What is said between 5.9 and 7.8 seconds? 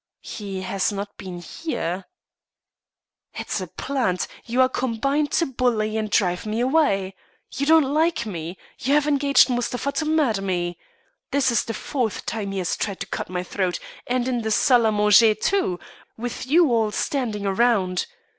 me and drive me away. You